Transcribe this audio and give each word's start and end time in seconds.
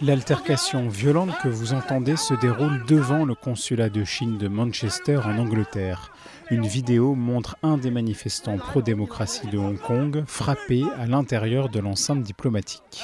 L'altercation 0.00 0.88
violente 0.88 1.30
que 1.42 1.48
vous 1.48 1.72
entendez 1.72 2.14
se 2.14 2.32
déroule 2.34 2.84
devant 2.86 3.24
le 3.24 3.34
consulat 3.34 3.88
de 3.88 4.04
Chine 4.04 4.38
de 4.38 4.46
Manchester 4.46 5.18
en 5.24 5.36
Angleterre. 5.38 6.12
Une 6.50 6.66
vidéo 6.66 7.16
montre 7.16 7.56
un 7.64 7.78
des 7.78 7.90
manifestants 7.90 8.58
pro-démocratie 8.58 9.48
de 9.48 9.58
Hong 9.58 9.76
Kong 9.76 10.22
frappé 10.28 10.84
à 11.00 11.06
l'intérieur 11.06 11.68
de 11.68 11.80
l'enceinte 11.80 12.22
diplomatique. 12.22 13.02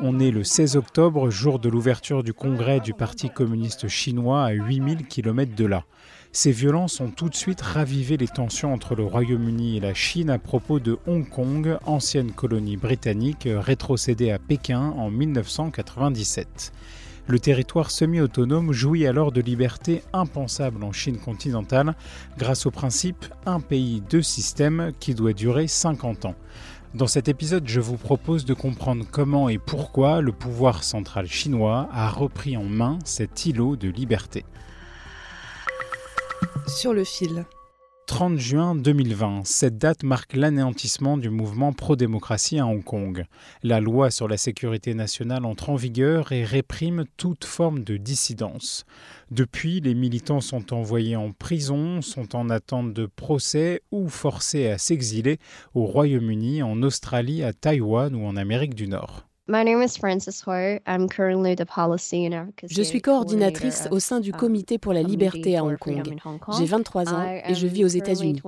On 0.00 0.20
est 0.20 0.30
le 0.30 0.44
16 0.44 0.76
octobre, 0.76 1.30
jour 1.30 1.58
de 1.58 1.68
l'ouverture 1.68 2.22
du 2.22 2.32
congrès 2.32 2.78
du 2.78 2.94
Parti 2.94 3.28
communiste 3.28 3.88
chinois 3.88 4.44
à 4.44 4.50
8000 4.52 5.08
km 5.08 5.56
de 5.56 5.66
là. 5.66 5.84
Ces 6.32 6.52
violences 6.52 7.00
ont 7.00 7.10
tout 7.10 7.28
de 7.28 7.34
suite 7.34 7.60
ravivé 7.60 8.16
les 8.16 8.28
tensions 8.28 8.72
entre 8.72 8.94
le 8.94 9.02
Royaume-Uni 9.02 9.76
et 9.76 9.80
la 9.80 9.94
Chine 9.94 10.30
à 10.30 10.38
propos 10.38 10.78
de 10.78 10.96
Hong 11.08 11.28
Kong, 11.28 11.76
ancienne 11.86 12.30
colonie 12.30 12.76
britannique 12.76 13.48
rétrocédée 13.50 14.30
à 14.30 14.38
Pékin 14.38 14.94
en 14.96 15.10
1997. 15.10 16.72
Le 17.26 17.40
territoire 17.40 17.90
semi-autonome 17.90 18.70
jouit 18.72 19.08
alors 19.08 19.32
de 19.32 19.40
libertés 19.40 20.04
impensables 20.12 20.84
en 20.84 20.92
Chine 20.92 21.18
continentale 21.18 21.96
grâce 22.38 22.64
au 22.64 22.70
principe 22.70 23.26
un 23.44 23.58
pays, 23.58 24.00
deux 24.08 24.22
systèmes 24.22 24.92
qui 25.00 25.16
doit 25.16 25.32
durer 25.32 25.66
50 25.66 26.26
ans. 26.26 26.36
Dans 26.94 27.08
cet 27.08 27.28
épisode, 27.28 27.66
je 27.66 27.80
vous 27.80 27.96
propose 27.96 28.44
de 28.44 28.54
comprendre 28.54 29.04
comment 29.10 29.48
et 29.48 29.58
pourquoi 29.58 30.20
le 30.20 30.32
pouvoir 30.32 30.84
central 30.84 31.26
chinois 31.26 31.88
a 31.92 32.08
repris 32.08 32.56
en 32.56 32.64
main 32.64 33.00
cet 33.04 33.46
îlot 33.46 33.74
de 33.74 33.88
liberté. 33.88 34.44
Sur 36.76 36.94
le 36.94 37.02
fil. 37.02 37.46
30 38.06 38.38
juin 38.38 38.74
2020, 38.76 39.42
cette 39.44 39.76
date 39.76 40.04
marque 40.04 40.34
l'anéantissement 40.34 41.16
du 41.16 41.28
mouvement 41.28 41.72
pro-démocratie 41.72 42.60
à 42.60 42.66
Hong 42.66 42.84
Kong. 42.84 43.24
La 43.62 43.80
loi 43.80 44.10
sur 44.10 44.28
la 44.28 44.36
sécurité 44.36 44.94
nationale 44.94 45.44
entre 45.44 45.70
en 45.70 45.74
vigueur 45.74 46.30
et 46.30 46.44
réprime 46.44 47.04
toute 47.16 47.44
forme 47.44 47.82
de 47.82 47.96
dissidence. 47.96 48.84
Depuis, 49.30 49.80
les 49.80 49.94
militants 49.94 50.40
sont 50.40 50.72
envoyés 50.72 51.16
en 51.16 51.32
prison, 51.32 52.02
sont 52.02 52.36
en 52.36 52.50
attente 52.50 52.94
de 52.94 53.06
procès 53.06 53.82
ou 53.90 54.08
forcés 54.08 54.68
à 54.68 54.78
s'exiler 54.78 55.38
au 55.74 55.86
Royaume-Uni, 55.86 56.62
en 56.62 56.82
Australie, 56.82 57.42
à 57.42 57.52
Taïwan 57.52 58.14
ou 58.14 58.24
en 58.24 58.36
Amérique 58.36 58.74
du 58.74 58.86
Nord. 58.86 59.29
Je 62.68 62.82
suis 62.82 63.00
coordinatrice 63.02 63.88
au 63.90 63.98
sein 63.98 64.20
du 64.20 64.32
Comité 64.32 64.78
pour 64.78 64.92
la 64.92 65.02
liberté 65.02 65.56
à 65.56 65.64
Hong 65.64 65.76
Kong. 65.76 66.02
J'ai 66.56 66.64
23 66.66 67.12
ans 67.12 67.40
et 67.46 67.54
je 67.54 67.66
vis 67.66 67.84
aux 67.84 67.88
États-Unis. 67.88 68.40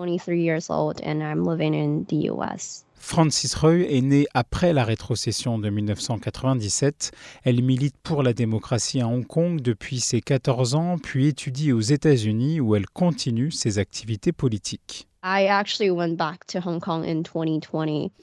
Francis 2.95 3.57
Reuil 3.57 3.83
est 3.91 4.01
née 4.01 4.27
après 4.33 4.73
la 4.73 4.85
rétrocession 4.85 5.59
de 5.59 5.69
1997. 5.69 7.11
Elle 7.43 7.61
milite 7.61 7.97
pour 8.05 8.23
la 8.23 8.33
démocratie 8.33 9.01
à 9.01 9.09
Hong 9.09 9.27
Kong 9.27 9.61
depuis 9.61 9.99
ses 9.99 10.21
14 10.21 10.77
ans, 10.77 10.99
puis 10.99 11.27
étudie 11.27 11.73
aux 11.73 11.81
États-Unis 11.81 12.61
où 12.61 12.77
elle 12.77 12.87
continue 12.87 13.51
ses 13.51 13.79
activités 13.79 14.31
politiques. 14.31 15.09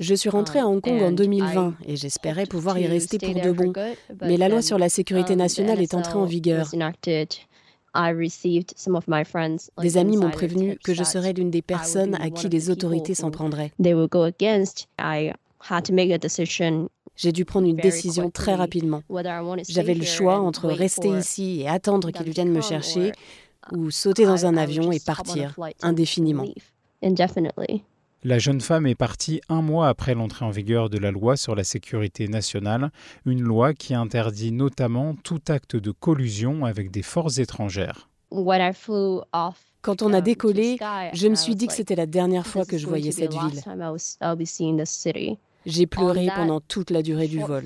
Je 0.01 0.15
suis 0.15 0.29
rentrée 0.29 0.59
à 0.59 0.67
Hong 0.67 0.81
Kong 0.81 1.01
en 1.01 1.11
2020 1.13 1.75
et 1.87 1.95
j'espérais 1.95 2.45
pouvoir 2.45 2.77
y 2.77 2.87
rester 2.87 3.17
pour 3.17 3.33
de 3.33 3.51
bon. 3.51 3.73
Mais 4.21 4.35
la 4.35 4.49
loi 4.49 4.61
sur 4.61 4.77
la 4.77 4.89
sécurité 4.89 5.38
nationale 5.38 5.81
est 5.81 5.93
entrée 5.93 6.17
en 6.17 6.25
vigueur. 6.25 6.69
Des 9.81 9.97
amis 9.97 10.17
m'ont 10.17 10.29
prévenu 10.29 10.77
que 10.83 10.93
je 10.93 11.03
serais 11.03 11.31
l'une 11.31 11.49
des 11.49 11.61
personnes 11.61 12.15
à 12.15 12.29
qui 12.29 12.49
les 12.49 12.69
autorités 12.69 13.15
s'en 13.15 13.31
prendraient. 13.31 13.71
J'ai 17.15 17.31
dû 17.31 17.45
prendre 17.45 17.67
une 17.67 17.77
décision 17.77 18.29
très 18.29 18.55
rapidement. 18.55 19.03
J'avais 19.69 19.93
le 19.93 20.05
choix 20.05 20.39
entre 20.39 20.67
rester 20.67 21.09
ici 21.09 21.61
et 21.61 21.69
attendre 21.69 22.11
qu'ils 22.11 22.29
viennent 22.31 22.51
me 22.51 22.61
chercher 22.61 23.13
ou 23.71 23.89
sauter 23.89 24.25
dans 24.25 24.45
un 24.45 24.57
avion 24.57 24.91
et 24.91 24.99
partir 24.99 25.55
indéfiniment. 25.81 26.45
La 28.23 28.37
jeune 28.37 28.59
femme 28.59 28.85
est 28.85 28.95
partie 28.95 29.39
un 29.47 29.61
mois 29.61 29.87
après 29.87 30.13
l'entrée 30.13 30.43
en 30.43 30.49
vigueur 30.49 30.89
de 30.89 30.97
la 30.97 31.09
loi 31.11 31.37
sur 31.37 31.55
la 31.55 31.63
sécurité 31.63 32.27
nationale, 32.27 32.91
une 33.25 33.41
loi 33.41 33.73
qui 33.73 33.93
interdit 33.95 34.51
notamment 34.51 35.15
tout 35.15 35.39
acte 35.47 35.77
de 35.77 35.91
collusion 35.91 36.65
avec 36.65 36.91
des 36.91 37.01
forces 37.01 37.38
étrangères. 37.38 38.09
Quand 39.81 40.01
on 40.01 40.11
a 40.11 40.19
décollé, 40.19 40.77
je 41.13 41.27
me 41.29 41.35
suis 41.35 41.55
dit 41.55 41.67
que 41.67 41.73
c'était 41.73 41.95
la 41.95 42.05
dernière 42.05 42.45
fois 42.45 42.65
que 42.65 42.77
je 42.77 42.85
voyais 42.85 43.11
cette 43.11 43.31
ville. 43.33 43.61
J'ai 45.65 45.87
pleuré 45.87 46.27
pendant 46.35 46.61
toute 46.61 46.89
la 46.89 47.01
durée 47.01 47.27
du 47.27 47.39
vol. 47.39 47.65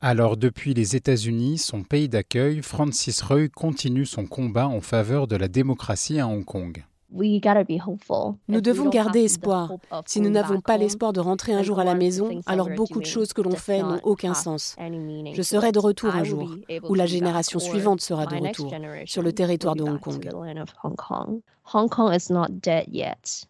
Alors 0.00 0.36
depuis 0.36 0.74
les 0.74 0.96
États-Unis, 0.96 1.58
son 1.58 1.82
pays 1.82 2.08
d'accueil, 2.08 2.62
Francis 2.62 3.20
Reuil 3.22 3.50
continue 3.50 4.06
son 4.06 4.26
combat 4.26 4.66
en 4.66 4.80
faveur 4.80 5.26
de 5.26 5.36
la 5.36 5.48
démocratie 5.48 6.18
à 6.18 6.26
Hong 6.26 6.44
Kong. 6.44 6.84
Nous 7.12 8.60
devons 8.60 8.88
garder 8.88 9.24
espoir. 9.24 9.72
Si 10.06 10.20
nous 10.20 10.30
n'avons 10.30 10.60
pas 10.60 10.76
l'espoir 10.76 11.12
de 11.12 11.20
rentrer 11.20 11.52
un 11.52 11.62
jour 11.62 11.78
à 11.78 11.84
la 11.84 11.94
maison, 11.94 12.40
alors 12.46 12.70
beaucoup 12.70 13.00
de 13.00 13.06
choses 13.06 13.32
que 13.32 13.42
l'on 13.42 13.56
fait 13.56 13.82
n'ont 13.82 14.00
aucun 14.02 14.34
sens. 14.34 14.76
Je 14.78 15.42
serai 15.42 15.72
de 15.72 15.78
retour 15.78 16.14
un 16.14 16.24
jour, 16.24 16.56
ou 16.88 16.94
la 16.94 17.06
génération 17.06 17.58
suivante 17.58 18.00
sera 18.00 18.26
de 18.26 18.36
retour, 18.36 18.72
sur 19.06 19.22
le 19.22 19.32
territoire 19.32 19.76
de 19.76 19.82
Hong 19.82 20.00
Kong. 20.00 20.28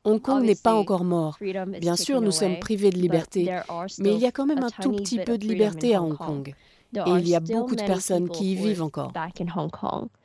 Hong 0.05 0.21
Kong 0.21 0.44
n'est 0.44 0.55
pas 0.55 0.75
encore 0.75 1.05
mort. 1.05 1.39
Bien 1.81 1.97
sûr, 1.97 2.21
nous 2.21 2.31
sommes 2.31 2.59
privés 2.59 2.91
de 2.91 2.99
liberté, 2.99 3.50
mais 3.99 4.15
il 4.15 4.19
y 4.19 4.27
a 4.27 4.33
quand 4.33 4.47
même 4.47 4.62
un 4.62 4.71
tout 4.71 4.93
petit 4.93 5.19
peu 5.19 5.39
de 5.39 5.47
liberté 5.47 5.94
à 5.94 6.03
Hong 6.03 6.17
Kong. 6.17 6.55
Et 6.95 7.11
il 7.19 7.29
y 7.29 7.35
a 7.35 7.41
beaucoup 7.41 7.75
de 7.75 7.83
personnes 7.83 8.29
qui 8.29 8.53
y 8.53 8.55
vivent 8.55 8.83
encore. 8.83 9.13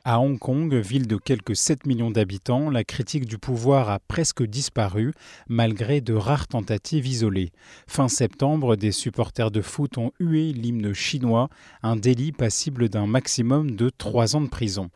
À 0.04 0.20
Hong 0.20 0.38
Kong, 0.38 0.74
ville 0.74 1.06
de 1.06 1.16
quelques 1.16 1.56
7 1.56 1.86
millions 1.86 2.10
d'habitants, 2.10 2.68
la 2.70 2.84
critique 2.84 3.24
du 3.24 3.38
pouvoir 3.38 3.88
a 3.88 3.98
presque 4.00 4.42
disparu, 4.42 5.12
malgré 5.48 6.00
de 6.00 6.12
rares 6.14 6.46
tentatives 6.46 7.06
isolées. 7.06 7.52
Fin 7.86 8.08
septembre, 8.08 8.76
des 8.76 8.92
supporters 8.92 9.50
de 9.50 9.62
foot 9.62 9.96
ont 9.96 10.12
hué 10.20 10.52
l'hymne 10.52 10.92
chinois, 10.92 11.48
un 11.82 11.96
délit 11.96 12.32
passible 12.32 12.90
d'un 12.90 13.06
maximum 13.06 13.74
de 13.74 13.90
3 13.90 14.36
ans 14.36 14.42
de 14.42 14.48
prison. 14.48 14.90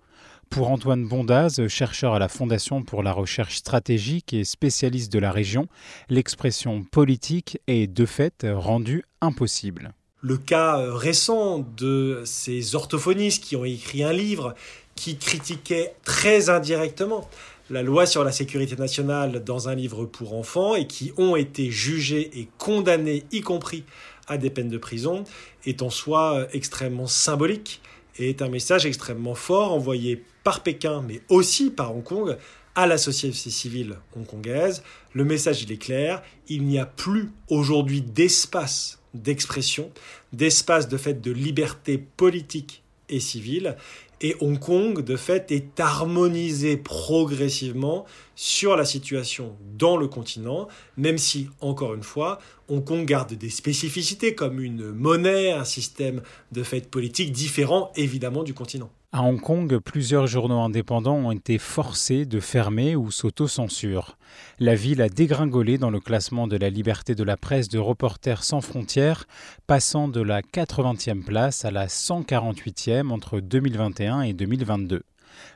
Pour 0.50 0.70
Antoine 0.70 1.08
Bondaz, 1.08 1.66
chercheur 1.68 2.12
à 2.12 2.18
la 2.18 2.28
Fondation 2.28 2.82
pour 2.82 3.02
la 3.02 3.12
recherche 3.12 3.56
stratégique 3.56 4.34
et 4.34 4.44
spécialiste 4.44 5.10
de 5.10 5.18
la 5.18 5.32
région, 5.32 5.66
l'expression 6.10 6.84
politique 6.84 7.58
est 7.66 7.86
de 7.86 8.04
fait 8.04 8.46
rendue 8.46 9.04
impossible 9.22 9.94
le 10.22 10.36
cas 10.38 10.78
euh, 10.78 10.94
récent 10.94 11.66
de 11.76 12.22
ces 12.24 12.74
orthophonistes 12.74 13.44
qui 13.44 13.56
ont 13.56 13.64
écrit 13.64 14.04
un 14.04 14.12
livre 14.12 14.54
qui 14.94 15.18
critiquait 15.18 15.94
très 16.04 16.48
indirectement 16.48 17.28
la 17.70 17.82
loi 17.82 18.06
sur 18.06 18.22
la 18.22 18.32
sécurité 18.32 18.76
nationale 18.76 19.42
dans 19.44 19.68
un 19.68 19.74
livre 19.74 20.04
pour 20.04 20.34
enfants 20.34 20.74
et 20.74 20.86
qui 20.86 21.12
ont 21.16 21.36
été 21.36 21.70
jugés 21.70 22.38
et 22.38 22.48
condamnés, 22.58 23.24
y 23.32 23.40
compris 23.40 23.84
à 24.28 24.38
des 24.38 24.50
peines 24.50 24.68
de 24.68 24.78
prison, 24.78 25.24
est 25.66 25.82
en 25.82 25.90
soi 25.90 26.38
euh, 26.38 26.46
extrêmement 26.52 27.06
symbolique 27.06 27.80
et 28.18 28.30
est 28.30 28.42
un 28.42 28.48
message 28.48 28.86
extrêmement 28.86 29.34
fort 29.34 29.72
envoyé 29.72 30.22
par 30.44 30.62
Pékin, 30.62 31.02
mais 31.06 31.22
aussi 31.28 31.70
par 31.70 31.96
Hong 31.96 32.04
Kong, 32.04 32.36
à 32.74 32.86
la 32.86 32.98
société 32.98 33.50
civile 33.50 33.96
hongkongaise. 34.16 34.82
Le 35.12 35.24
message, 35.24 35.62
il 35.62 35.72
est 35.72 35.82
clair, 35.82 36.22
il 36.48 36.64
n'y 36.64 36.78
a 36.78 36.86
plus 36.86 37.30
aujourd'hui 37.48 38.02
d'espace 38.02 39.01
d'expression, 39.14 39.90
d'espace 40.32 40.88
de 40.88 40.96
fait 40.96 41.20
de 41.20 41.30
liberté 41.30 41.98
politique 41.98 42.82
et 43.08 43.20
civile. 43.20 43.76
Et 44.20 44.36
Hong 44.40 44.58
Kong, 44.58 45.02
de 45.02 45.16
fait, 45.16 45.50
est 45.50 45.80
harmonisé 45.80 46.76
progressivement 46.76 48.06
sur 48.36 48.76
la 48.76 48.84
situation 48.84 49.56
dans 49.76 49.96
le 49.96 50.06
continent, 50.06 50.68
même 50.96 51.18
si, 51.18 51.48
encore 51.60 51.94
une 51.94 52.04
fois, 52.04 52.38
Hong 52.68 52.84
Kong 52.84 53.04
garde 53.04 53.34
des 53.34 53.50
spécificités 53.50 54.36
comme 54.36 54.60
une 54.60 54.92
monnaie, 54.92 55.50
un 55.50 55.64
système 55.64 56.22
de 56.52 56.62
fait 56.62 56.88
politique 56.88 57.32
différent 57.32 57.90
évidemment 57.96 58.44
du 58.44 58.54
continent. 58.54 58.90
À 59.14 59.24
Hong 59.24 59.42
Kong, 59.42 59.78
plusieurs 59.78 60.26
journaux 60.26 60.60
indépendants 60.60 61.18
ont 61.18 61.32
été 61.32 61.58
forcés 61.58 62.24
de 62.24 62.40
fermer 62.40 62.96
ou 62.96 63.10
s'auto-censurent. 63.10 64.16
La 64.58 64.74
ville 64.74 65.02
a 65.02 65.10
dégringolé 65.10 65.76
dans 65.76 65.90
le 65.90 66.00
classement 66.00 66.46
de 66.46 66.56
la 66.56 66.70
liberté 66.70 67.14
de 67.14 67.22
la 67.22 67.36
presse 67.36 67.68
de 67.68 67.78
Reporters 67.78 68.42
sans 68.42 68.62
frontières, 68.62 69.26
passant 69.66 70.08
de 70.08 70.22
la 70.22 70.40
80e 70.40 71.26
place 71.26 71.66
à 71.66 71.70
la 71.70 71.88
148e 71.88 73.10
entre 73.10 73.40
2021 73.40 74.22
et 74.22 74.32
2022. 74.32 75.02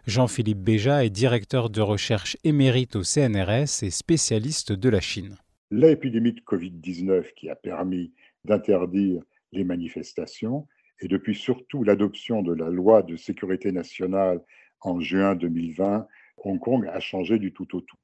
Jean-Philippe 0.07 0.61
Béja 0.61 1.07
est 1.07 1.11
directeur 1.11 1.71
de 1.71 1.81
recherche 1.81 2.37
émérite 2.45 2.95
au 2.95 3.05
CNRS 3.05 3.83
et 3.83 3.91
spécialiste 3.91 4.73
de 4.73 4.89
la 4.91 5.01
Chine. 5.01 5.39
L'épidémie 5.71 6.35
de 6.35 6.41
Covid-19 6.41 7.33
qui 7.35 7.49
a 7.49 7.57
permis 7.57 8.13
d'interdire 8.45 9.23
les 9.53 9.65
manifestations 9.65 10.69
et 11.01 11.09
depuis 11.09 11.35
surtout 11.35 11.85
l'adoption 11.85 12.43
de 12.43 12.55
la 12.55 12.69
loi 12.69 13.03
de 13.03 13.17
sécurité 13.17 13.73
nationale 13.73 14.41
en 14.81 15.01
juin 15.01 15.35
2020, 15.35 16.07
Hong 16.39 16.59
Kong 16.59 16.89
a 16.93 17.01
changé 17.01 17.39
du 17.39 17.53
tout 17.53 17.77
au 17.77 17.81
tout. 17.81 17.97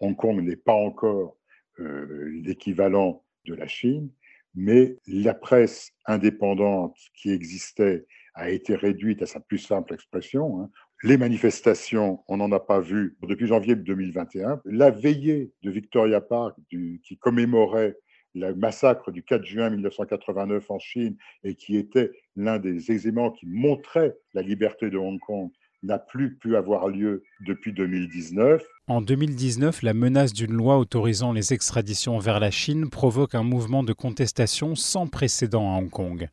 Hong 0.00 0.16
Kong 0.16 0.40
n'est 0.42 0.56
pas 0.56 0.74
encore 0.74 1.36
euh, 1.78 2.30
l'équivalent 2.42 3.24
de 3.46 3.54
la 3.54 3.66
Chine, 3.66 4.10
mais 4.54 4.96
la 5.06 5.34
presse 5.34 5.92
indépendante 6.06 6.96
qui 7.14 7.30
existait 7.30 8.06
a 8.34 8.50
été 8.50 8.74
réduite 8.74 9.22
à 9.22 9.26
sa 9.26 9.40
plus 9.40 9.58
simple 9.58 9.94
expression. 9.94 10.60
Hein. 10.60 10.70
Les 11.02 11.16
manifestations, 11.16 12.22
on 12.28 12.38
n'en 12.38 12.52
a 12.52 12.60
pas 12.60 12.80
vu 12.80 13.16
depuis 13.22 13.46
janvier 13.46 13.74
2021. 13.76 14.60
La 14.64 14.90
veillée 14.90 15.50
de 15.62 15.70
Victoria 15.70 16.20
Park, 16.20 16.56
qui 16.68 17.18
commémorait 17.18 17.96
le 18.34 18.54
massacre 18.54 19.10
du 19.10 19.22
4 19.22 19.44
juin 19.44 19.70
1989 19.70 20.70
en 20.70 20.78
Chine 20.78 21.16
et 21.44 21.54
qui 21.54 21.76
était 21.76 22.10
l'un 22.36 22.58
des 22.58 22.92
éléments 22.92 23.30
qui 23.30 23.46
montrait 23.46 24.16
la 24.34 24.42
liberté 24.42 24.90
de 24.90 24.98
Hong 24.98 25.18
Kong 25.20 25.50
n'a 25.82 25.98
plus 25.98 26.36
pu 26.36 26.56
avoir 26.56 26.88
lieu 26.88 27.22
depuis 27.46 27.72
2019. 27.72 28.62
En 28.88 29.00
2019, 29.00 29.82
la 29.82 29.94
menace 29.94 30.32
d'une 30.32 30.52
loi 30.52 30.78
autorisant 30.78 31.32
les 31.32 31.52
extraditions 31.52 32.18
vers 32.18 32.40
la 32.40 32.50
Chine 32.50 32.90
provoque 32.90 33.34
un 33.34 33.42
mouvement 33.42 33.82
de 33.82 33.92
contestation 33.92 34.74
sans 34.74 35.06
précédent 35.06 35.74
à 35.74 35.78
Hong 35.78 35.88
Kong. 35.88 36.28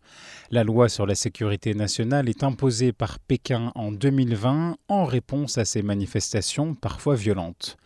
La 0.52 0.64
loi 0.64 0.90
sur 0.90 1.06
la 1.06 1.16
sécurité 1.16 1.74
nationale 1.76 2.30
est 2.30 2.44
imposée 2.44 2.92
par 2.92 3.20
Pékin 3.20 3.72
en 3.76 3.92
2020 3.92 4.78
en 4.88 5.06
réponse 5.06 5.58
à 5.58 5.66
ces 5.66 5.82
manifestations 5.82 6.74
parfois 6.76 7.16
violentes. 7.16 7.78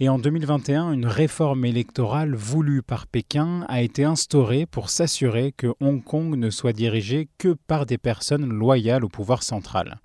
Et 0.00 0.08
en 0.08 0.20
2021, 0.20 0.92
une 0.92 1.06
réforme 1.06 1.64
électorale 1.64 2.36
voulue 2.36 2.82
par 2.82 3.08
Pékin 3.08 3.64
a 3.68 3.82
été 3.82 4.04
instaurée 4.04 4.64
pour 4.64 4.90
s'assurer 4.90 5.50
que 5.50 5.74
Hong 5.80 6.04
Kong 6.04 6.36
ne 6.36 6.50
soit 6.50 6.72
dirigé 6.72 7.28
que 7.36 7.56
par 7.66 7.84
des 7.84 7.98
personnes 7.98 8.48
loyales 8.48 9.04
au 9.04 9.08
pouvoir 9.08 9.42
central. 9.42 9.98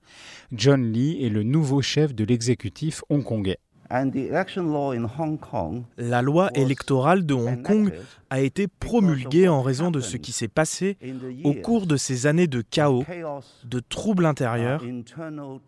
John 0.52 0.92
Lee 0.92 1.24
est 1.24 1.30
le 1.30 1.44
nouveau 1.44 1.84
chef 1.84 2.16
de 2.16 2.24
l'exécutif 2.24 3.04
hongkongais. 3.10 3.60
La 5.98 6.22
loi 6.24 6.50
électorale 6.56 7.26
de 7.28 7.34
Hong 7.36 7.62
Kong 7.62 7.94
a 8.32 8.42
été 8.42 8.68
promulguée 8.68 9.48
en 9.48 9.62
raison 9.62 9.92
de 9.92 10.00
ce 10.00 10.18
qui 10.18 10.32
s'est 10.32 10.48
passé 10.48 10.98
au 11.44 11.54
cours 11.54 11.86
de 11.86 11.98
ces 11.98 12.26
années 12.26 12.48
de 12.48 12.62
chaos, 12.62 13.06
de 13.64 13.80
troubles 13.80 14.26
intérieurs 14.26 14.84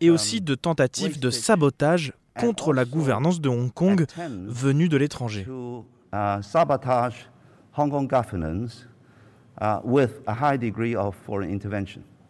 et 0.00 0.10
aussi 0.10 0.40
de 0.40 0.56
tentatives 0.56 1.20
de 1.20 1.30
sabotage 1.30 2.12
contre 2.38 2.72
la 2.72 2.84
gouvernance 2.84 3.40
de 3.40 3.48
Hong 3.48 3.72
Kong 3.72 4.06
venue 4.46 4.88
de 4.88 4.96
l'étranger. 4.96 5.46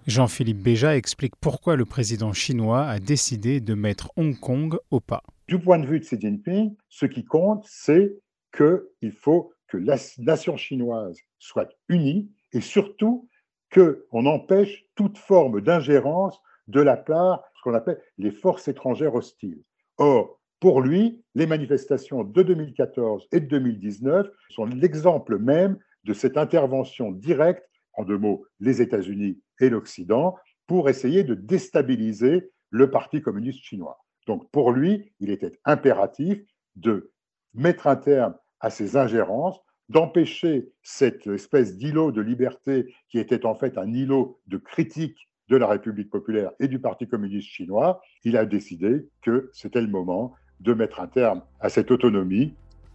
Jean-Philippe 0.07 0.63
Béja 0.63 0.97
explique 0.97 1.35
pourquoi 1.41 1.75
le 1.77 1.85
président 1.85 2.33
chinois 2.33 2.87
a 2.87 3.01
décidé 3.01 3.61
de 3.61 3.75
mettre 3.75 4.13
Hong 4.17 4.39
Kong 4.39 4.79
au 4.91 5.01
pas. 5.01 5.23
Du 5.49 5.59
point 5.59 5.79
de 5.79 5.87
vue 5.87 6.01
de 6.01 6.05
Xi 6.05 6.21
Jinping, 6.21 6.77
ce 6.89 7.07
qui 7.07 7.25
compte, 7.25 7.65
c'est 7.69 8.17
qu'il 8.57 9.13
faut 9.13 9.53
que 9.69 9.77
la 9.77 9.97
nation 10.19 10.57
chinoise 10.57 11.19
soit 11.39 11.69
unie 11.89 12.31
et 12.53 12.61
surtout 12.61 13.29
qu'on 13.75 14.27
empêche 14.27 14.85
toute 14.95 15.19
forme 15.19 15.61
d'ingérence 15.61 16.41
de 16.69 16.81
la 16.81 16.97
part 16.97 17.39
de 17.39 17.45
ce 17.59 17.63
qu'on 17.63 17.75
appelle 17.75 18.01
les 18.19 18.31
forces 18.31 18.69
étrangères 18.69 19.15
hostiles. 19.15 19.63
Or, 19.99 20.41
pour 20.61 20.81
lui, 20.81 21.23
les 21.35 21.47
manifestations 21.47 22.25
de 22.25 22.43
2014 22.43 23.29
et 23.33 23.41
de 23.41 23.47
2019 23.47 24.27
sont 24.51 24.65
l'exemple 24.65 25.39
même 25.39 25.79
de 26.05 26.15
cette 26.15 26.37
intervention 26.37 27.13
directe, 27.13 27.69
en 27.95 28.05
deux 28.05 28.19
mots, 28.19 28.47
les 28.61 28.83
États-Unis 28.83 29.41
et 29.61 29.71
l'Occident, 29.71 30.37
pour 30.67 30.89
essayer 30.89 31.25
de 31.25 31.35
déstabiliser 31.35 32.51
le 32.71 32.91
Parti 32.91 33.23
communiste 33.23 33.63
chinois. 33.63 33.99
Donc 34.27 34.51
pour 34.51 34.73
lui, 34.73 35.13
il 35.21 35.31
était 35.31 35.53
impératif 35.65 36.39
de 36.75 37.13
mettre 37.55 37.87
un 37.87 37.97
terme 37.97 38.35
à 38.61 38.71
ces 38.71 38.97
ingérences, 38.97 39.61
d'empêcher 39.89 40.73
cette 40.83 41.27
espèce 41.27 41.77
d'îlot 41.77 42.13
de 42.13 42.21
liberté 42.21 42.93
qui 43.09 43.19
était 43.19 43.47
en 43.47 43.55
fait 43.55 43.79
un 43.79 43.93
îlot 43.93 44.41
de 44.47 44.57
critique 44.57 45.29
de 45.49 45.57
la 45.57 45.67
République 45.67 46.11
populaire 46.11 46.51
et 46.61 46.69
du 46.69 46.79
Parti 46.79 47.07
communiste 47.07 47.49
chinois, 47.49 48.01
il 48.25 48.37
a 48.37 48.45
décidé 48.45 49.07
que 49.23 49.51
c'était 49.53 49.81
le 49.81 49.89
moment 49.89 50.35
de 50.61 50.75
mettre 50.75 51.01
un 51.01 51.07
terme 51.07 51.43
à 51.61 51.69
cette 51.69 51.91
autonomie 51.91 52.55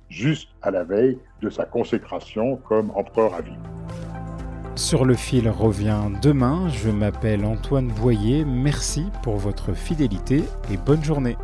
juste 0.10 0.50
à 0.62 0.72
la 0.72 0.84
veille 0.84 1.18
de 1.42 1.50
sa 1.50 1.66
consécration 1.66 2.58
comme 2.58 2.92
empereur 2.92 3.34
à 3.34 3.42
vie. 3.42 3.58
Sur 4.76 5.06
le 5.06 5.14
fil 5.16 5.50
revient 5.50 6.10
demain. 6.22 6.70
Je 6.70 6.90
m'appelle 6.90 7.46
Antoine 7.46 7.88
Boyer. 7.88 8.46
Merci 8.46 9.06
pour 9.24 9.38
votre 9.38 9.74
fidélité 9.74 10.44
et 10.72 10.78
bonne 10.78 11.04
journée. 11.04 11.36